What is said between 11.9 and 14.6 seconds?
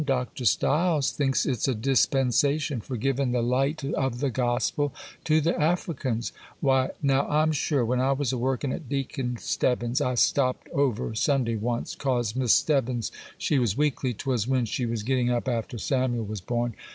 'cause Miss Stebbins she was weakly; 'twas